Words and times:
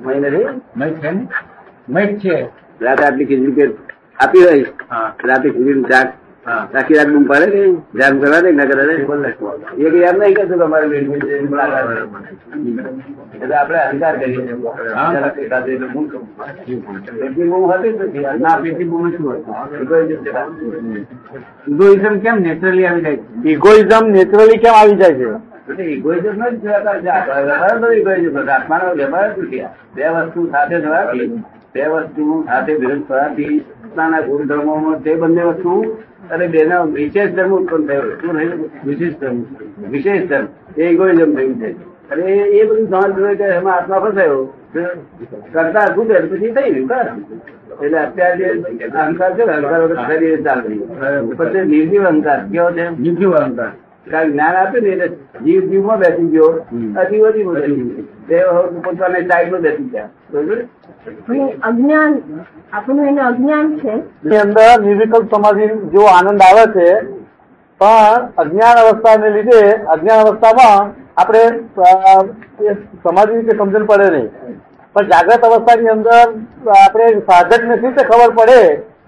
મહિને 0.00 0.30
ને? 0.30 1.26
આટલી 3.04 3.24
ખીચડી 3.24 3.62
આપી 4.18 4.44
હોય 4.44 4.64
રાતે 5.24 5.50
ખીચડી 5.50 5.84
આખી 6.74 6.94
રાત 6.94 7.08
બૂમ 7.08 7.24
પાડે 7.24 7.46
કે 7.46 7.72
ધ્યાન 7.72 8.18
કરવા 8.18 8.40
દે 8.40 8.52
ના 8.52 8.64
કરે 8.64 8.94
એક 9.82 9.94
યાદ 9.94 10.18
નહીં 10.18 10.34
કરતો. 10.34 10.56
એટલે 13.42 13.56
આપણે 13.56 13.78
અહંકાર 13.78 14.18
કરીએ 14.18 14.52
બૂમ 17.48 17.72
હતી 17.72 18.18
ના 18.18 18.56
પેટી 18.62 18.84
બૂમ 18.84 19.10
શું 19.10 19.36
છે. 19.36 19.50
ઇગોઇઝમ 21.70 22.18
કેમ 22.18 22.36
નેચરલી 22.38 22.86
આવી 22.86 23.02
જાય 23.02 23.16
છે? 23.16 23.48
ઇગોઇઝમ 23.48 24.08
નેચરલી 24.08 24.56
કેમ 24.56 24.74
આવી 24.74 24.96
જાય 24.96 25.14
છે? 25.14 25.57
નો 25.70 26.50
જ. 26.50 28.48
આત્માનો 28.48 28.94
વ્યવહાર. 28.94 29.34
બે 29.94 30.08
વસ્તુ 30.08 30.46
સાથે 30.46 30.80
થવાથી 30.80 31.42
બે 31.74 31.86
વસ્તુ 31.86 32.44
સાથે 32.46 32.74
વિરોધ 32.74 33.02
થવાથી 33.08 33.58
પોતાના 33.58 34.20
ગુણધર્મોમાં 34.20 35.02
તે 35.02 35.14
બંને 35.14 35.42
વસ્તુ 35.42 35.98
અને 36.30 36.46
બેના 36.46 36.82
વિશેષ 36.82 37.30
ધર્મ 37.30 37.56
ઉત્પન્ન 37.56 37.86
થયો. 37.86 38.00
શું 38.00 38.38
થયું? 38.38 38.70
વિશેષ 38.84 39.14
ધર્મ. 39.20 39.44
વિશેષ 39.90 40.28
ધર્મ. 40.28 40.46
એ 40.76 40.82
ઇગોઇઝમ 40.82 41.34
થયું 41.34 41.54
છે. 41.54 41.72
અને 42.10 42.22
એ- 42.22 42.66
બધું 42.66 42.88
સમજ 42.88 43.16
જોઈએ 43.16 43.34
કે 43.34 43.44
એમાં 43.44 43.74
આત્મા 43.74 43.98
ફસાયો. 43.98 44.54
કરતા 45.52 45.86
શું 45.94 46.08
કરે 46.08 46.20
પછી 46.20 46.50
થઈ 46.50 46.70
ગયું 46.70 46.86
બસ. 46.86 47.06
એટલે 47.82 47.98
અત્યારે 47.98 48.36
જે 48.36 48.86
અહંકાર 48.86 49.38
છે 49.38 49.42
અહંકાર 49.42 49.82
વગર 49.82 49.94
શરીર 49.94 50.42
ચાલે 50.42 50.68
નહીં. 50.68 51.36
પછી 51.36 51.64
નિર્જીવ 51.64 52.04
અહંકાર. 52.04 52.40
કેવો 52.52 52.70
છે? 52.70 52.90
નિર્જીવ 52.90 53.32
અહંકાર. 53.32 53.70
કારણ 54.12 54.32
જ્ઞાન 54.32 54.56
આપ્યું 54.60 54.84
ને 54.84 54.90
એટલે 54.94 55.08
જીવ 55.44 55.62
જીવમાં 55.70 55.98
બેસી 56.02 56.28
ગયો. 56.34 56.50
અજીવ 57.02 57.24
અજીવ 57.30 57.48
બેસી 57.54 57.76
ગયો. 57.82 58.04
તે 58.28 58.36
પોતાની 58.84 59.28
સાઈડમાં 59.30 59.62
બેસી 59.66 59.88
ગયા. 59.92 60.08
અજ્ઞાન 61.68 62.12
આપણું 62.72 63.06
એને 63.06 63.22
અજ્ઞાન 63.30 63.68
છે? 63.78 63.92
એની 64.24 64.40
અંદર 64.46 64.68
નિર્વિકલ્પ 64.86 65.34
સમાધિ 65.34 65.66
જેવો 65.92 66.08
આનંદ 66.16 66.42
આવે 66.48 66.64
છે. 66.76 66.88
પણ 67.80 68.28
અજ્ઞાન 68.42 68.76
અવસ્થાને 68.82 69.28
લીધે 69.36 69.60
અજ્ઞાન 69.94 70.20
અવસ્થામાં 70.26 70.92
આપણે 71.16 71.42
સમાધિ 73.04 73.32
રીતે 73.36 73.56
સમજણ 73.56 73.86
પડે 73.90 74.08
નહીં. 74.10 74.28
પણ 74.94 75.10
જાગ્રત 75.14 75.42
અવસ્થાની 75.48 75.94
અંદર 75.96 76.18
આપણે 76.76 77.06
સાધકને 77.30 77.74
ને 77.74 77.80
રીતે 77.82 78.02
ખબર 78.10 78.30
પડે? 78.38 78.60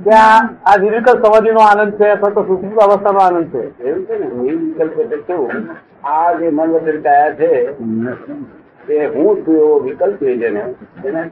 કે 0.04 0.12
આ 0.14 0.76
નિર્વિકલ્પ 0.82 1.24
સમાધિનો 1.24 1.60
આનંદ 1.60 1.92
છે, 1.98 2.06
અથવા 2.10 2.34
તો 2.36 2.42
સુષુપ્ત 2.48 2.78
અવસ્થાનો 2.84 3.20
આનંદ 3.20 3.46
છે. 3.54 3.62
એવું 3.84 4.02
છે 4.06 4.14
ને 4.18 4.26
નિર્વિકલ્પ 4.42 4.98
એટલે 5.00 5.18
કેવું? 5.26 5.50
આ 6.04 6.28
જે 6.38 6.46
મન 6.50 6.68
વચન 6.74 6.98
કાયા 7.00 7.36
છે, 7.38 7.50
એ 8.88 9.06
હું 9.14 9.32
છું 9.46 9.56
એવો 9.56 9.74
વિકલ્પ 9.78 10.16
છે 10.20 10.36
જેને. 10.36 10.62
એને 11.04 11.22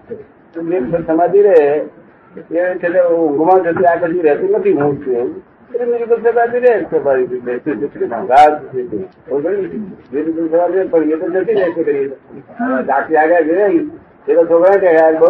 સમાધિ 1.07 1.41
રહે, 1.43 1.59
એ 2.51 2.79
છે 2.81 2.89
ઊંઘમાં 3.05 3.61
જતી, 3.65 3.87
આ 3.87 4.01
કદી 4.03 4.23
રહેતી 4.23 4.51
નથી, 4.55 4.77
હું 4.81 4.95
છું 5.05 5.15
એવું 5.15 5.33
નિર્વિકલ્પ 5.71 6.27
સમાધિ 6.27 6.59
રહે 6.59 6.73
સ્વાભાવિક 6.91 7.31
રીતે. 7.31 7.53
નિર્વિકલ્પ 10.13 10.51
સમાધિ 10.53 10.79
પણ 10.93 11.13
એ 11.13 11.17
તો 11.17 11.27
જતી 11.31 11.57
રહેશે 11.61 11.83
કરીએ? 11.83 12.07
જાગતી 12.89 13.17
આગળ 13.17 13.45
ગઈ 13.49 13.81
તો 14.37 14.43
છોકરા 14.51 14.79
કે 14.83 14.91
યાર 14.99 15.15
બહુ 15.21 15.29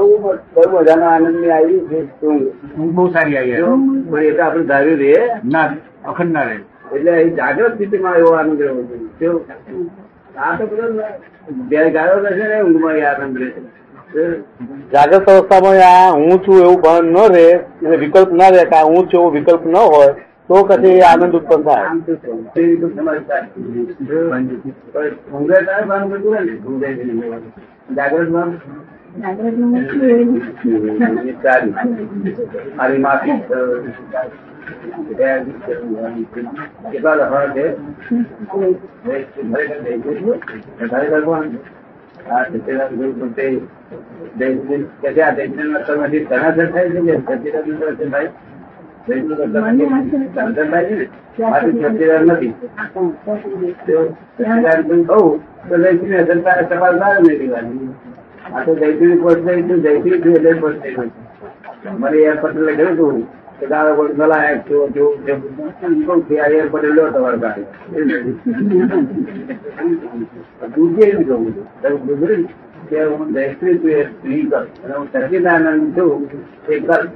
બહુ 0.55 0.63
મજાનો 0.73 1.07
આનંદની 1.13 1.53
આવી 1.57 1.81
છે 1.91 1.99
ઊંઘ. 2.27 2.47
બહુ 2.97 3.05
સારી 3.13 3.39
આવી. 3.39 3.63
પણ 4.11 4.25
એ 4.29 4.33
તો 4.37 4.43
આપણે 4.45 4.65
ધાર્યું 4.71 4.99
રે 5.03 5.13
ના 5.55 5.67
અખંડ 6.11 6.33
ના 6.33 6.47
રહે. 6.51 6.59
એટલે 6.95 7.11
અહીં 7.15 7.35
જાગ્રત 7.41 7.73
સ્થિતિમાં 7.75 8.17
એવો 8.21 8.31
આનંદ 8.35 8.61
રહેવો 8.61 8.81
જોઈએ. 8.91 9.31
આ 10.39 10.53
તો 10.59 10.67
બધો 10.67 10.87
જયારે 11.71 11.91
ગાયો 11.97 12.21
રહેશે 12.25 12.45
ને 12.53 12.63
ઊંઘમાં 12.63 12.97
એ 12.97 13.05
આનંદ 13.11 13.37
રહેશે 13.43 13.61
જાગ્રત 14.93 15.29
અવસ્થામાં 15.33 15.83
આ 15.89 16.11
હું 16.13 16.41
છું 16.45 16.57
એવું 16.63 16.81
ભાન 16.87 17.13
ન 17.13 17.19
રહે 17.35 17.45
એટલે 17.51 17.97
વિકલ્પ 18.05 18.31
ના 18.41 18.51
રહે 18.57 18.65
કે 18.73 18.77
આ 18.81 18.89
હું 18.91 19.09
છું 19.09 19.21
એવો 19.21 19.31
વિકલ્પ 19.37 19.67
ન 19.67 19.77
હોય. 19.77 20.11
તો 20.49 20.57
એ 20.91 20.93
આનંદ 21.03 21.35
ઉત્પન્ન 21.39 21.63
થાય 21.65 21.87
આમ 21.87 21.99
તો 22.07 22.13
તે 22.55 22.63
રીતે 22.63 22.87
તમારી 22.97 23.25
પાસે. 23.29 23.49
પણ 24.93 25.13
ઊંઘે 25.33 25.59
તારે 25.67 25.85
ભાન 25.91 26.03
કરતું 26.11 26.31
હોય 26.33 26.43
ને, 26.45 26.55
ઊંઘે 26.69 26.89
છે 26.97 27.05
ને. 27.05 27.15
જાગ્રત 27.97 28.29
ભાન 28.37 28.51
જાગૃતનું 29.23 29.69
મુખ્ય 29.75 30.07
એવું 30.15 30.41
એ 31.29 31.35
સારી. 31.43 31.75
મારી 32.77 33.03
માફી 33.07 33.39
કેટલા 36.89 37.15
લફડા 37.15 37.49
છે 37.55 37.65
આ 42.29 42.43
સત્યનારાયણ 42.45 42.97
ગુરુ 42.97 43.13
પોતે 43.21 43.47
થાય? 48.13 48.31
નથી. 49.11 51.05
આ 58.55 58.63
તો 58.65 58.75
થઈ 58.75 58.97
છું 58.97 59.83
જયશ્રી 59.83 60.33
એટલે 60.33 60.53
પોસ્ટ 60.53 60.83
થઈ 60.83 60.95
ગયું. 62.87 63.27
કે 63.61 63.67
દાદા 63.67 63.95
કોઈ 63.95 64.09
નલાયક 64.19 64.61
છો 64.61 64.89
જો 64.89 65.19
કઉ 66.07 66.21
કે 66.21 66.41
આ 66.41 66.47
એરપોર્ટ 66.47 66.85
લો 66.85 67.11
તમારે 67.11 67.39
ગાડી 67.39 67.63
તું 70.75 70.97
કેવી 70.97 71.25
કહું 71.25 71.57
છું 71.57 72.68
કે 72.89 73.05
હું 73.05 73.39
એ 73.39 73.53
સ્ત્રી 73.53 74.43
કર. 74.43 74.65
અને 74.85 74.95
હું 74.95 75.09
સચિદાનંદ 75.13 75.99
છું 75.99 76.29
એ 76.69 76.79
કલ્પ 76.81 77.11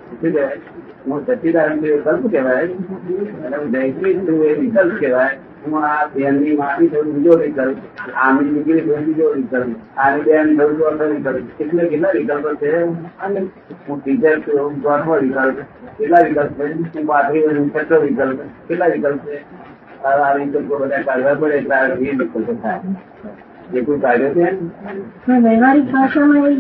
હું 1.07 1.27
સચિદાનંદ 1.27 1.85
એ 1.85 1.97
કલ્પ 1.99 2.31
કહેવાય? 2.31 2.67
અને 2.67 3.57
હું 3.57 3.71
જયશ્રી 3.71 4.15
છું 4.15 4.45
એ 4.45 4.53
વિકલ્પ 4.55 5.01
કહેવાય. 5.01 5.39
હું 5.67 5.85
આ 5.85 6.07
બેનની 6.07 6.57
માટી 6.57 6.89
થયું, 6.89 7.15
બીજો 7.15 7.33
વિકલ્પ. 7.39 7.77
આની 8.15 8.49
દીકરી 8.49 8.81
થયું, 8.81 9.05
બીજો 9.05 9.33
વિકલ્પ. 9.33 9.77
આની 9.97 10.21
બેન 10.21 10.57
થયું 10.59 10.79
ચોથો 10.79 11.05
વિકલ્પ. 11.05 11.61
એટલે 11.61 11.89
કેટલા 11.89 12.11
વિકલ્પ 12.15 12.55
છે? 12.63 12.85
હું 13.89 14.05
ટીચર 14.05 14.39
છું, 14.39 14.61
હું 14.61 14.83
ચોથો 14.83 15.19
વિકલ્પ. 15.21 15.55
કેટલા 15.99 16.19
વિકલ્પ 16.29 16.51
છે? 16.51 16.73
હું 16.73 17.07
પાથરી 17.07 17.47
હું 17.47 17.71
છઠ્ઠો 17.75 18.01
વિકલ્પ. 18.01 18.41
કેટલા 18.69 18.87
વિકલ્પ 18.87 19.19
છે? 19.19 19.39
આ 20.03 20.35
વિકલ્પો 20.35 20.79
બધા 20.79 21.03
કાઢવા 21.03 21.35
પડે 21.35 21.55
એટલે 21.55 21.75
આ 21.75 21.95
વિકલ્પો 21.95 22.55
થાય. 22.63 22.81
એ 23.75 23.81
કોઈ 23.81 23.99
કાયદો 23.99 24.29
છે. 24.35 24.47
વ્યવહારિક 25.39 25.85
ભાષામાં 25.93 26.51
એ 26.51 26.55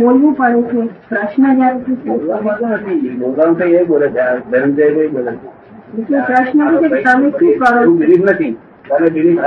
બોલવું 0.00 0.32
પડે 0.34 0.62
છે 0.62 0.80
પ્રશ્ન 1.08 1.44
જયારે 1.56 1.78
બોલવાનું 1.78 2.58
તો 2.58 2.66
નથી 2.66 3.08
બોલવાનું 3.08 3.58
તો 3.58 3.64
એ 3.64 3.84
બોલે 3.84 4.08
છે 4.08 4.24
ધનંજય 4.50 5.08
બોલે 5.08 5.32
છે. 5.32 5.48
એટલે 5.98 6.18
પ્રશ્ન 6.20 6.58
કે 6.78 6.88
તમે 7.02 7.28
શું 7.30 7.52
કરો 7.58 7.90
બિલીફ 7.92 8.24
નથી 8.30 8.52
belief 9.10 9.40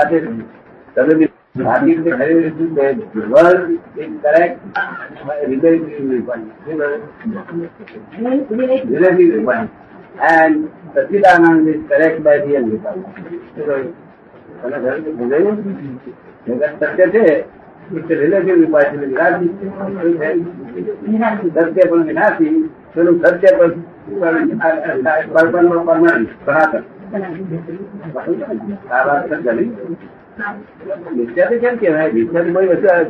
and 10.22 10.70
is 11.68 11.82
correct 11.88 12.24
by. 12.24 12.36
સત્ય 16.50 17.08
છે 17.10 17.24
it's 17.92 18.12
a 18.12 18.16
relative 18.16 18.58
viewpoint. 18.58 18.92
સત્ય 21.52 21.84
પણ 21.86 22.04
વિનાશી 22.04 22.58
પેલું 22.94 23.16
સત્ય 23.22 23.52
પણ 23.52 23.74
પરમાનન્ટ 25.86 26.30
સનાતન 26.40 26.84
આ 28.90 29.02
વાત 29.06 29.24
સમજાય 29.28 29.54
નહીં? 29.54 29.72
વિદ્યાર્થી 31.18 31.60
કેમ 31.60 31.76
કહેવાય 31.78 32.10
વિદ્યાર્થી 32.10 32.54
કોઈ 32.54 32.70
વસ્તુ 32.70 32.88
સાથે 32.88 33.10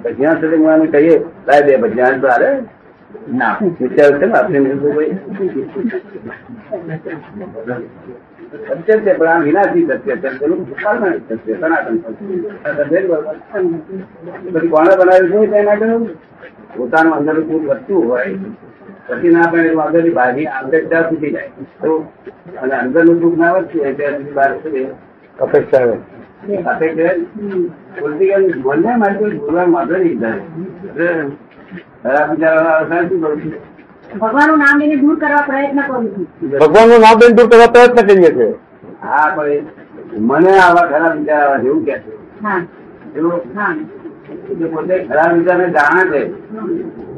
કહીએ 0.94 1.15
લાય 1.47 1.63
બે 1.63 1.77
ભજ્યા 1.77 2.19
તો 2.21 2.27
હાલે 2.27 2.50
ના 3.33 3.53
વિચાર 3.80 4.12
છે 4.19 4.25
ને 4.25 4.33
આપણે 4.33 4.59
સત્ય 8.50 8.96
છે 8.98 9.13
પણ 9.13 9.28
આ 9.28 9.40
વિનાશી 9.40 9.86
સત્ય 9.86 10.16
છે. 10.18 10.30
પેલું 10.40 10.60
સત્ય 10.66 11.56
સનાતન. 11.56 11.96
પછી 14.46 14.69
કોણે 14.69 14.94
બનાવ્યું 15.00 15.42
છે 15.42 15.48
તેના 15.48 15.75
કહ્યું 15.75 16.04
પોતાનું 16.75 17.13
અંદર 17.13 17.36
કોઈ 17.42 17.66
વધતું 17.66 18.01
હોય 18.10 18.28
પછી 19.07 19.34
ના 19.36 19.51
પણ 19.51 19.74
તો 19.74 19.80
અંદરની 19.81 20.13
બહારની 20.13 20.48
અંદર 20.60 20.81
ત્યાં 20.90 21.10
સુધી 21.10 21.31
જાય. 21.31 21.51
તો 21.81 21.92
અને 22.62 22.75
અંદરનું 22.75 23.18
દુઃખ 23.22 23.38
ના 23.38 23.54
વધતું 23.54 23.80
હોય 23.81 23.94
ત્યાં 23.94 24.16
સુધી 24.18 24.36
બહાર 24.36 24.51
અપેક્ષા 25.40 25.86
કે 26.96 27.07
બોલતી 28.01 28.30
કે 28.30 28.38
બોલને 28.63 28.92
મારે 28.98 29.16
કોઈ 29.19 29.40
બોલવાનું 29.40 29.74
વાંધો 29.74 29.96
નહીં 29.98 30.19
વિચારવાના 32.30 32.78
અવસાન 32.78 33.04
શું 33.10 33.19
કરું 33.22 33.40
છું 33.42 33.54
ભગવાનનું 34.09 34.59
નામ 34.59 34.79
લઈને 34.79 34.97
દૂર 35.01 35.17
કરવા 35.17 35.44
પ્રયત્ન 35.44 35.79
કરું 35.81 36.06
છું. 36.07 36.25
ભગવાનનું 36.53 37.01
નામ 37.01 37.19
લઈને 37.19 37.35
દૂર 37.35 37.50
કરવા 37.50 37.69
પ્રયત્ન 37.69 38.07
કરીએ 38.07 38.31
છીએ. 38.31 38.50
હા 39.01 39.27
પણ 39.35 39.65
મને 40.29 40.51
આવા 40.59 40.88
ખરાબ 40.91 41.13
વિચાર 41.19 41.41
આવે 41.44 41.57
છે. 41.61 41.67
એવું 41.67 41.81
કે 41.85 41.95
છે 41.95 43.19
એવું 43.19 44.71
પોતે 44.73 44.95
ખરાબ 45.07 45.31
વિચારને 45.38 45.67
જાણે 45.77 46.03
છે 46.11 46.21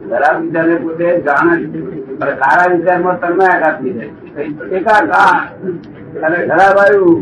ખરાબ 0.10 0.36
વિચારને 0.44 0.76
પોતે 0.84 1.08
જાણે 1.26 1.56
છે. 1.64 1.80
સારા 2.42 2.68
વિચારમાં 2.74 3.18
આઘાત 3.24 3.62
કાપી 3.64 3.94
જાય. 3.94 4.12
એકાકાર. 4.72 5.38
અને 6.26 6.38
ખરાબ 6.50 6.78
આવ્યું 6.78 7.20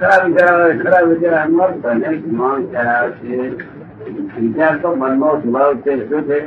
ખરાબ 0.00 0.22
વિચાર 0.26 0.48
આવે 0.52 0.74
ખરાબ 0.82 1.04
વિચાર 1.10 1.34
આમાં 1.34 1.72
તને 1.82 2.08
વિચાર 2.58 2.86
આવે 2.88 3.10
છે. 3.20 3.36
વિચાર 4.36 4.74
તો 4.82 4.88
મનનો 4.96 5.28
સ્વભાવ 5.40 5.72
છે 5.84 5.92
શું 6.08 6.22
છે. 6.28 6.38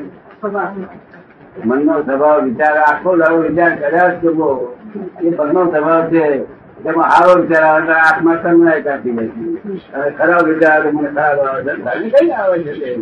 મનનો 1.66 2.02
સ્વભાવ 2.02 2.42
વિચાર 2.42 2.78
આખો 2.78 3.16
લાવો 3.16 3.38
વિચાર 3.38 3.76
કર્યા 3.76 4.08
જ 4.08 4.22
કરવો. 4.22 4.76
એ 5.22 5.30
મનનો 5.30 5.72
સ્વભાવ 5.72 6.08
છે. 6.08 6.46
તેમાં 6.84 7.06
આવો 7.06 7.42
વિચાર 7.42 7.64
આવે 7.64 7.86
તો 7.86 7.92
આત્મા 7.92 8.36
તન્માય 8.36 8.82
કાપી 8.82 9.12
જાય 9.12 9.30
અને 9.94 10.10
ખરાબ 10.10 10.46
વિચાર 10.46 10.72
આવે 10.72 10.92
મને 10.92 11.08
ખરાબ 11.08 11.40
આવે 11.40 11.64
છે. 11.64 12.10
કઈ 12.10 12.30
આવે 12.30 12.64
છે 12.64 12.96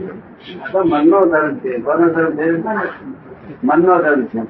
તો? 0.71 0.83
મનનો 0.83 1.25
ધર્મ 1.25 1.55
છે. 1.55 1.77
કોનો 1.77 2.07
ધર્મ 2.07 2.31
છે? 2.31 2.63
મનનો 3.63 4.01
ધર્મ 4.01 4.25
છે. 4.25 4.41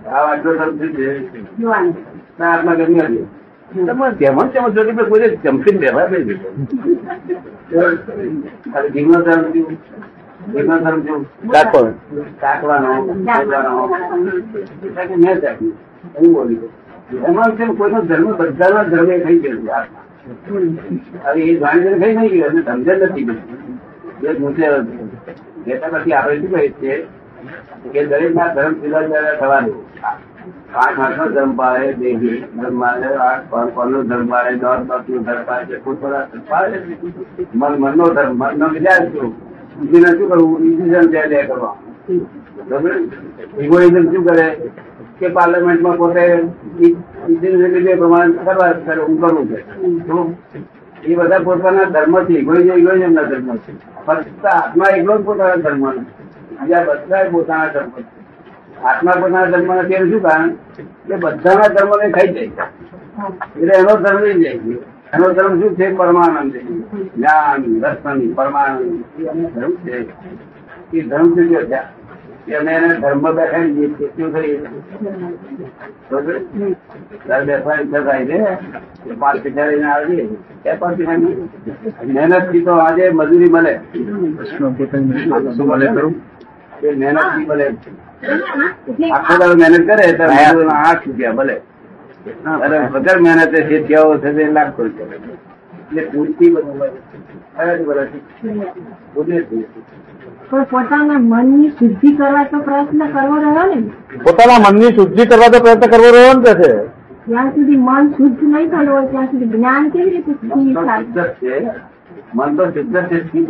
આ 0.07 0.23
આટલો 0.29 0.51
ધર્મ 0.53 0.73
શું 0.79 0.91
છે 0.95 1.07
ના 2.39 2.49
આત્મા 2.53 2.75
ગમી 2.75 3.01
હતી. 3.01 3.25
તેમાં 3.69 4.13
તેમાં 4.17 4.73
જોડી 4.75 4.95
પર 4.97 5.05
ચમકીને 5.43 5.79
બેઠા 5.79 6.07
થઈ 6.11 6.23
ગયું 6.27 7.93
જીવનો 8.93 9.19
ધર્મ 9.21 9.43
થયું 9.51 9.77
જીવનો 10.53 10.75
ધર્મ 10.83 10.99
થયું 11.05 11.23
કાકણ 11.53 11.89
કાકવાનો 12.41 12.89
બોલવાનો. 13.05 13.73
એટલે 14.85 15.03
કે 15.07 15.15
મેં 15.17 15.35
ચાખ્યું. 15.41 15.75
એવું 16.15 16.31
બોલી 16.33 16.59
એમાં 17.23 17.51
છે 17.57 17.65
કોઈનો 17.77 17.99
ધર્મ 18.01 18.27
બધાના 18.39 18.83
ધર્મે 18.91 19.15
થઈ 19.25 19.39
ગયો 19.43 19.83
હવે 21.25 21.41
એ 21.43 21.53
જાણીને 21.59 21.97
કઈ 22.01 22.13
નહીં 22.15 22.31
ગયો 22.33 22.49
સમજણ 22.51 22.99
નથી 23.03 23.25
ગયું 23.25 23.41
એ 24.23 24.33
પૂછે 24.39 24.65
કહેતા 25.65 25.89
પછી 25.93 26.13
આપણે 26.13 26.35
શું 26.39 26.51
કહીએ 26.51 26.71
છીએ 26.79 26.95
કે 27.93 28.05
દરેક 28.05 28.35
ના 28.35 28.53
ધર્મ 28.53 28.73
જુદા 28.73 29.01
જુદા 29.01 29.35
થવાનું 29.39 29.77
આઠ 30.75 30.99
હાથ 30.99 31.17
નો 31.17 31.25
ધર્મ 31.25 31.51
પાડે 31.55 31.93
દેહી 31.93 32.43
ધર્મ 32.55 32.79
પાડે, 32.81 33.07
આઠ 33.15 33.49
પાંચ 33.49 33.91
નો 33.91 34.03
ધર્મ 34.03 34.27
પાડે, 34.27 34.55
દોઢ 34.55 34.79
દસ 34.79 35.09
નો 35.09 35.17
ધર્મ 35.17 35.43
પાડે 35.45 35.77
પોતપોતા 35.77 36.21
ધર્મ 36.21 36.43
પાડે 36.49 36.77
મન 37.55 37.73
મનનો 37.79 38.05
ધર્મ, 38.13 38.33
મનનો 38.37 38.67
વિચાર 38.67 39.09
શું? 39.09 39.31
બુદ્ધિને 39.79 40.09
શું 40.17 40.29
કરવું? 40.29 40.59
ઇન્ડિઝમ 40.59 41.11
છે 41.11 41.21
લે 41.27 41.43
કરવા. 41.43 41.75
ઇગોઇઝમ 43.59 44.05
શું 44.13 44.25
કરે? 44.25 44.47
કે 45.19 45.27
પાર્લામેન્ટમાં 45.27 45.97
પોતે 45.97 46.23
લીધે 46.79 47.95
પ્રમાણે 47.95 48.33
કરવા 48.45 48.71
કરે, 48.85 49.01
હું 49.01 49.21
કરું 49.21 49.45
છે. 49.47 49.59
એ 51.05 51.15
બધા 51.15 51.39
પોતાના 51.39 51.83
ધર્મ 51.83 52.23
છે 52.23 52.33
ઇગોઇઝમ 52.33 52.77
ઇગોઇઝમ 52.77 53.13
ના 53.13 53.23
ધર્મ 53.23 53.55
છે 53.57 53.73
ફક્ત 54.07 54.45
આત્મા 54.45 54.95
એકલો 54.97 55.17
જ 55.17 55.21
પોતાના 55.21 55.55
ધર્મ 55.55 55.83
નથી 55.89 56.26
ધર્મ 57.67 57.89
આત્મા 58.83 59.11
પોતાના 59.11 59.45
ધર્મ 59.45 59.75
નથી 59.75 59.93
એનું 59.93 60.09
શું 60.09 60.21
કારણ? 60.21 60.49
કે 60.49 61.15
બધાના 61.15 61.67
ધર્મ 61.67 61.89
ને 61.89 62.11
ખાઈ 62.11 62.27
જાય. 62.33 62.43
એટલે 63.61 63.79
એનો 63.79 63.95
ધર્મ 63.95 64.19
નહીં 64.19 64.33
જાય. 64.33 64.51
એનો 65.13 65.31
ધર્મ 65.31 65.61
શું 65.61 65.75
છે? 65.75 65.95
પરમાનંદ 65.95 66.55
જ્ઞાન 67.15 67.79
દર્શન 67.79 68.33
પરમાનંદ 68.33 69.03
ધર્મ 69.47 69.75
છે. 69.75 70.05
એ 70.97 71.01
ધર્મ 71.01 71.35
છીએ. 71.35 71.77
શું 72.49 74.33
મહેનતથી 82.05 82.61
તો 82.61 82.71
આજે 82.71 83.09
મજૂરી 83.09 83.49
મળે. 83.49 83.79
ભલે 86.81 86.91
મહેનતથી 87.01 87.45
મળે 87.45 87.65
આખો 89.11 89.33
દાડો 89.39 89.55
મહેનત 89.55 89.83
કરે 89.89 90.05
તો 90.13 90.23
આઠ 90.75 91.07
રૂપિયા 91.07 91.31
ભલે. 91.31 91.55
અરે 92.65 92.77
વગર 92.93 93.17
મહેનતે 93.19 93.59
જે 93.69 93.77
થયો 93.87 94.17
છે 94.17 94.29
તે 94.37 94.43
લાખો 94.51 94.81
રૂપિયા 94.83 95.19
એટલે 95.89 96.01
પૂરતી 96.11 96.49
ભલે. 96.51 96.65
પોતાના 100.71 101.19
મનની 101.31 101.71
શુદ્ધિ 101.79 102.09
કરવા 102.15 102.45
તો 102.51 102.57
પ્રયત્ન 102.59 103.01
કરવો 103.15 103.35
રહ્યો 103.45 103.65
ને. 103.71 103.79
પોતાના 104.23 104.59
મનની 104.65 104.91
શુદ્ધિ 104.95 105.23
કરવા 105.25 105.49
તો 105.49 105.59
પ્રયત્ન 105.59 105.91
કરવો 105.91 106.09
રહ્યો 106.11 106.33
ને 106.39 106.53
છે 106.61 106.71
જ્યાં 107.27 107.49
સુધી 107.55 107.79
મન 107.87 108.05
શુદ્ધ 108.17 108.41
નહીં 108.43 108.69
થયું 108.71 108.89
હોય 108.89 109.05
ત્યાં 109.11 109.27
સુધી 109.31 109.51
જ્ઞાન 109.55 109.83
કેવી 109.89 110.09
રીતે 110.09 110.31
મન 110.43 110.73
તો 110.73 110.81
થાય 110.85 111.03
શુદ્ધ 111.03 111.31
છે. 111.41 111.53
શુદ્ધ 112.73 112.95
નથી 112.97 113.21
શું 113.27 113.41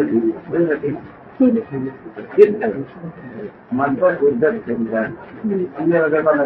નથી? 0.00 0.22
શુદ્ધ. 0.46 0.98
મન 3.70 3.96
તો 3.96 4.08
શુદ્ધ 4.10 4.40
જ 4.40 4.60
છે 4.60 4.72
બીજા. 4.74 5.08
બીજા 5.76 6.06
લગાવે. 6.08 6.44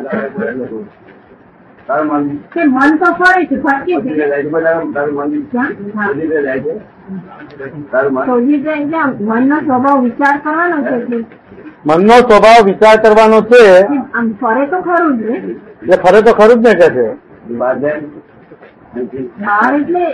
તારું 1.88 2.08
મન 2.08 2.24
કે 2.48 2.64
મન 2.66 2.96
તો 2.98 3.08
ફરે 3.14 3.42
છે 3.42 3.56
ફરકે 3.58 3.94
તારું 4.92 5.14
મન 5.16 5.30
જાય 5.52 6.56
છે 6.58 6.74
તારું 7.90 8.12
મન 8.12 8.24
સોજી 8.26 8.58
જાય 8.60 9.04
એટલે 9.04 9.26
મનનો 9.30 9.56
સ્વભાવ 9.60 9.98
વિચાર 10.02 10.36
કરવાનો 10.38 10.78
છે 10.82 10.96
મનનો 11.86 12.16
સ્વભાવ 12.22 12.60
વિચાર 12.64 12.96
કરવાનો 13.00 13.38
છે 13.44 13.62
આમ 14.12 14.26
ફરે 14.36 14.64
તો 14.66 14.78
ખરું 14.82 15.12
જ 15.16 15.20
ને 15.22 15.36
એટલે 15.36 15.96
ફરે 15.98 16.20
તો 16.22 16.32
ખરું 16.34 16.58
જ 16.58 16.62
ને 16.62 16.72
કે 16.74 16.88
છે 16.90 17.06
બહાર 17.54 17.74
જાય 17.78 18.00
બહાર 19.40 19.72
એટલે 19.74 20.04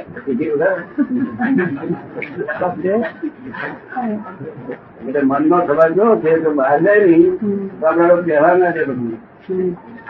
એટલે 3.55 5.21
મનનો 5.23 5.57
સ્વભાવ 5.67 5.93
જો 5.93 6.07
છે 6.17 6.33
તો 6.45 6.51
બહાર 6.55 6.79
જાય 6.81 7.07
નહીં 7.07 7.35
તો 7.81 7.89
લોકો 7.93 8.23
કહેવા 8.23 8.55
ના 8.55 8.71
છે 8.71 8.85
બધું. 8.85 9.15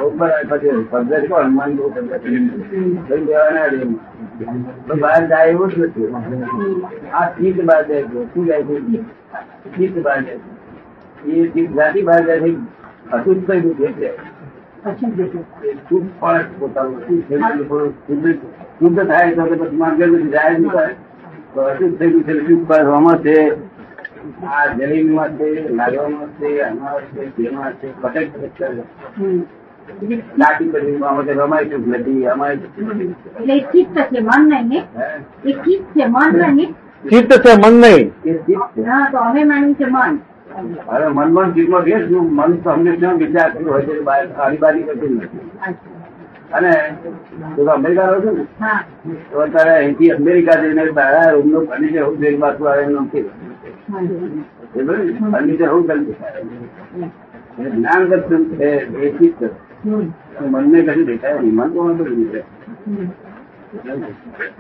ઉપર 0.01 0.31
પછી 0.51 0.87
પદ્ધતિ 0.91 1.27
કોણ? 1.27 1.49
મન 1.49 1.71
બહુ 1.77 1.87
પદ્ધતિ 1.91 2.29
કઈ 3.09 3.25
ના 3.55 3.69
દે 3.69 3.79
તો 4.87 4.95
બહાર 4.97 5.23
જાય 5.27 5.51
એવું 5.51 5.69
જ 5.71 5.73
નથી. 5.79 6.09
આ 7.13 7.27
ચીજ 7.37 7.57
બહાર 7.65 7.83
જાય 7.89 8.03
છે. 8.03 8.19
શું 8.35 8.45
જાય 8.47 8.63
છે? 8.63 8.77
ચીજ 9.77 9.95
બહાર 10.03 10.21
જાય 10.23 10.39
છે. 10.39 10.51
એ 11.33 11.49
ચીજ 11.49 11.69
જાતિ 11.75 12.01
બહાર 12.03 12.21
જાય 12.27 12.41
છે. 12.41 12.51
અશુદ્ધ 13.13 13.43
થઈ 13.47 13.61
ગયું 13.61 13.79
એટલે 13.89 14.11
શુદ્ધ 15.89 16.09
પણ 16.21 16.45
પોતાનું? 16.59 16.99
શુદ્ધ 18.79 19.01
થાય? 19.09 19.35
તો 19.35 19.43
પછી 19.45 19.77
માર્ગે 19.77 20.07
જાય 20.29 20.59
નહીં. 20.59 20.95
અશુદ્ધ 21.57 21.99
ગયું 22.01 22.25
છે 22.25 22.35
શુદ્ધ 22.41 22.67
પણ 22.67 23.23
છે 23.23 23.37
આ 24.47 24.67
જમીનમાં 24.75 25.37
છે 25.37 25.47
લાગવામાં 25.71 26.31
છે 26.39 26.49
આમાં 26.63 27.03
છે 27.81 27.89
ચિત્ત 33.73 33.99
છે 34.05 34.21
મન 34.21 34.43
નહીં. 34.51 34.85
મન 36.07 36.31
નહીં 36.45 36.71
ચિત્ત 37.05 37.33
મન 37.57 37.81
તો 39.13 39.19
અમે 39.21 39.45
માની 39.45 39.75
છે 39.75 39.87
મન 39.87 40.15
હવે 40.89 41.09
મનમાં 41.11 41.55
ચિત્તમાં 41.55 41.85
મન 42.31 42.63
તો 42.63 42.71
હંમેશા 42.71 43.15
વિચાર 43.15 43.49
કર્યો 43.53 43.73
હોય 43.73 43.87
છે 43.87 44.01
બારી 44.03 44.59
બારી 44.59 44.85
કરતું 44.85 45.13
નથી 45.15 46.04
અને 46.57 46.73
તું 47.57 47.69
અમેરિકા 47.69 48.09
રહો 48.11 48.19
છો 48.25 48.31
ને 48.33 48.45
તો 49.31 49.37
અત્યારે 49.45 49.73
અહીંથી 49.77 50.11
અમેરિકા 50.17 50.57
જઈને 50.63 50.83
બહાર 50.99 51.29
રૂમનું 51.35 51.63
ફર્નિચર 51.69 52.03
હું 52.07 52.17
જોઈને 52.21 52.39
પાછું 52.43 52.67
આવે 52.69 52.83
એમ 52.83 52.93
નથી. 53.03 53.27
ફર્નિચર 55.33 55.69
હું 55.73 55.83
કરી 55.89 56.15
જ્ઞાન 57.73 58.03
દર્શન 58.11 58.43
છે 58.59 58.69
એ 59.01 59.09
ચિત્ત 59.19 59.41
મનને 60.53 60.79
કશું 60.87 61.05
દેખાય 61.07 61.39
નહીં. 61.41 61.55
મન 61.55 61.69
તો 61.75 61.81
બધું 61.91 62.19
દેખાય 62.25 62.47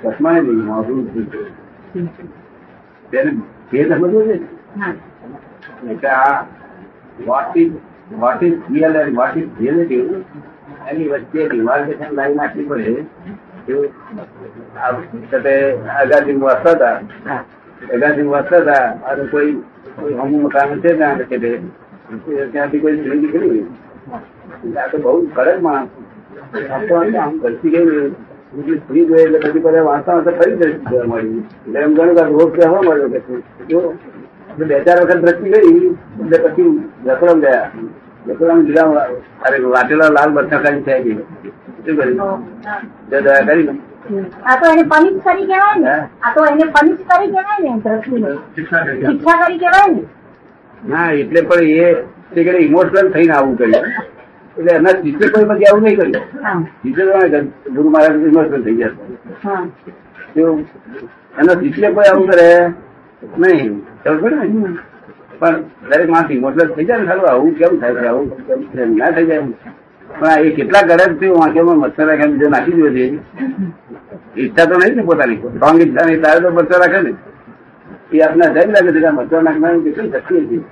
ચશ્મા 0.04 0.36
નહીં 0.36 0.60
મારું 0.66 1.00
તેને 3.10 3.30
ભેદ 3.70 3.90
સમજવો 3.92 4.20
છે? 4.28 4.36
એટલે 5.90 6.08
આ 6.10 6.36
what 7.26 7.56
is 7.56 7.74
what 8.22 8.42
is 8.42 8.56
real 8.72 8.94
and 9.02 9.16
what 9.18 9.36
is 9.36 9.50
relative 9.60 10.04
એની 10.90 11.08
વચ્ચે 11.12 11.40
ડિમાર્કેશન 11.48 12.10
લાઈન 12.18 12.36
નાખવી 12.40 12.66
પડે. 12.70 12.94
એવું 13.68 13.88
વાંચતા 14.80 16.74
હતા. 16.74 16.96
આઝાદી 17.92 18.26
વાંચતા 18.34 18.60
હતા 18.62 18.84
અને 19.10 19.24
કોઈ 19.32 19.52
કોઈ 19.96 20.42
મકાન 20.44 20.80
છે 20.82 20.90
ત્યાં 20.98 21.24
કે 21.30 21.36
ત્યાંથી 22.52 22.82
કોઈ 22.84 22.96
સ્ત્રી 22.98 23.20
નીકળી. 23.22 23.64
આ 24.76 24.88
તો 24.92 24.96
બહુ 25.04 25.18
કરે 25.38 25.54
માણસ. 25.66 25.90
આમ 26.54 27.32
ઘરથી 27.42 27.72
ગઈ 27.74 27.88
બીજી 28.54 28.78
સ્ત્રી 28.80 29.06
જોઈ 29.08 29.24
એટલે 29.26 29.38
પછી 29.44 29.64
બધા 29.66 29.84
વાંચતા 29.90 30.14
વાંચતા 30.14 30.38
ફરી 30.38 30.56
જઈ 30.60 30.74
જવા 30.90 31.06
મળી 31.12 31.42
એટલે 31.66 31.78
એમ 31.80 31.92
રોગ 32.38 32.50
કહેવા 32.56 32.82
મળ્યો 32.86 33.08
કે 33.08 34.64
બે 34.68 34.76
ચાર 34.86 34.98
વખત 35.02 35.20
દ્રષ્ટિ 35.24 35.48
ગઈ 35.54 35.88
એટલે 36.22 36.38
પછી 36.44 36.72
રસોડમ 37.06 37.40
ગયા. 37.44 37.66
અરે 38.26 39.58
વાટેલા 39.64 40.08
લાલ 40.16 40.30
બચ્ચા 40.32 40.58
ખાઈ 40.58 40.82
થાય 40.82 41.02
ગઈ 41.02 41.16
શું 41.86 41.96
કરી 41.96 42.14
જો 42.14 43.20
દયા 43.20 43.42
કરી 43.48 43.64
ને 43.64 43.74
આ 44.44 44.56
તો 44.60 44.64
એને 44.72 44.82
પનિશ 44.82 45.18
કરી 45.24 45.46
કહેવાય 45.46 45.76
ને. 45.80 45.92
આ 46.22 46.32
તો 46.34 46.44
એને 46.44 46.64
પનિશ 46.74 47.02
કરી 47.10 47.30
કહેવાય 47.34 47.58
ને 47.62 47.70
શિક્ષા 48.54 49.36
કરી 49.40 49.58
કહેવાય. 49.58 49.88
ને. 49.92 50.02
ના 50.88 51.10
એટલે 51.10 51.40
પણ 51.40 51.62
એ 51.62 51.94
તે 52.34 52.40
ઇમોશનલ 52.40 53.12
થઈને 53.12 53.32
આવું 53.32 53.58
કર્યું. 53.58 53.86
એટલે 54.58 54.72
એના 54.72 54.90
શિષ્ય 54.90 55.28
કોઈ 55.28 55.44
પછી 55.44 55.64
આવું 55.64 55.82
નહીં 55.82 55.96
કર્યું. 55.96 56.16
તો 57.64 57.70
ગુરુ 57.70 57.88
મહારાજ 57.90 58.26
ઇમોશનલ 58.32 58.62
થઈ 58.62 58.76
જો 60.36 60.58
એના 61.38 61.60
શિષ્ય 61.60 61.92
કોઈ 61.92 62.10
આવું 62.12 62.28
કરે? 62.30 62.48
નહીં. 63.38 63.72
ખબર 64.04 64.18
પડે 64.20 64.36
ને? 64.36 64.68
પણ 65.38 65.54
દરેક 65.90 66.08
માણસ 66.14 66.30
ઇમોશનલ 66.30 66.68
થઈ 66.74 66.86
જાય 66.88 67.00
ને 67.00 67.06
સારું, 67.08 67.26
આવું 67.30 67.52
કેમ 67.58 67.72
થાય 67.80 67.94
છે, 67.94 68.06
આવું 68.08 68.26
ના 68.98 69.10
થઈ 69.16 69.26
જાય. 69.26 69.42
પણ 70.20 70.44
એ 70.46 70.50
કેટલા 70.56 70.84
ગરજ 70.88 71.12
થયું 71.20 71.38
વાંખેમાં 71.42 71.78
મચ્છર 71.82 72.06
રાખે 72.08 72.26
જો 72.40 72.48
નાખી 72.54 72.76
દીધો 72.76 72.90
છે. 72.96 73.04
ઈચ્છા 74.36 74.66
તો 74.66 74.74
નહીં 74.80 74.96
ને 74.96 75.02
પોતાની. 75.08 75.40
સ્ટ્રોંગ 75.54 75.78
ઈચ્છા 75.80 76.06
નહીં 76.06 76.22
તારે 76.24 76.40
તો 76.44 76.50
મચ્છર 76.50 76.78
રાખે 76.82 77.00
ને. 77.06 77.12
એ 78.12 78.22
આપને 78.26 78.44
જઈ 78.54 78.72
લાગે 78.74 78.90
છે 78.94 79.00
કે 79.04 79.10
મચ્છર 79.10 79.42
નાખવાની 79.42 79.84
કેટલી 79.84 80.12
શક્તિ 80.14 80.34
હતી. 80.44 80.62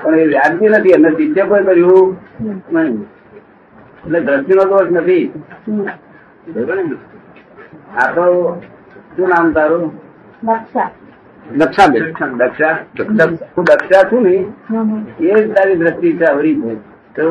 પણ 0.00 0.18
એ 0.18 0.26
વ્યાજબી 0.32 0.68
નથી, 0.68 0.94
એમને 0.96 1.10
કોઈ 1.50 1.64
કર્યું 1.66 2.08
નહીં. 2.72 2.96
એટલે 4.04 4.18
દ્રષ્ટિનો 4.26 4.64
દોષ 4.70 4.90
નથી. 4.90 5.24
આ 8.00 8.08
તો 8.14 8.24
શું 9.16 9.28
નામ 9.28 9.46
તારું? 9.52 9.92
દક્ષા 11.50 11.88
દક્ષાબેન 11.88 12.34
દક્ષા 12.38 12.74
હું 13.56 13.64
દક્ષા 13.64 14.08
છું 14.10 14.22
ને. 14.22 14.34
એ 15.20 15.34
જ 15.34 15.54
તારી 15.54 15.76
દ્રષ્ટિ 15.76 16.16
છે 16.18 16.24
અવરી 16.24 16.56
છે 16.62 16.76
તો 17.14 17.28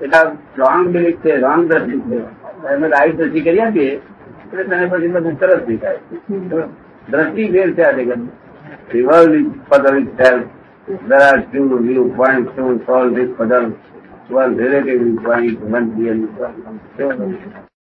એટલે 0.00 0.22
રોંગ 0.56 0.88
બિલીફ 0.88 1.20
છે 1.22 1.38
રોંગ 1.38 1.68
દ્રષ્ટિ 1.68 2.02
છે 2.08 2.72
અમે 2.72 2.88
રાઈટ 2.88 3.16
દ્રષ્ટિ 3.16 3.42
કરી 3.42 3.60
આપીએ 3.60 3.92
એટલે 3.92 4.64
તને 4.64 4.88
પછી 4.88 5.14
બધું 5.14 5.38
સરસ 5.40 5.62
દેખાય 5.68 6.66
દ્રષ્ટિ 7.08 7.52
ફેર 7.52 7.70
છે 7.74 7.84
આ 7.84 7.92
જગત 7.92 8.20
is 8.88 9.46
puzzle 9.68 9.96
itself. 9.98 10.50
There 10.86 11.20
are 11.20 11.42
two 11.52 11.78
viewpoints 11.82 12.50
to 12.56 12.82
solve 12.86 13.14
this 13.14 13.30
puzzle. 13.36 13.70
One 14.28 14.56
relative 14.56 15.00
viewpoint, 15.00 15.60
one 15.62 15.96
real 15.96 16.18
viewpoint. 16.96 17.75